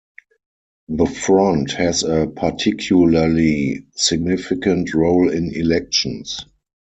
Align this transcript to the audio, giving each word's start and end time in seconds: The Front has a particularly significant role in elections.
The 0.87 1.05
Front 1.05 1.73
has 1.73 2.01
a 2.01 2.25
particularly 2.25 3.85
significant 3.93 4.95
role 4.95 5.29
in 5.29 5.53
elections. 5.53 6.43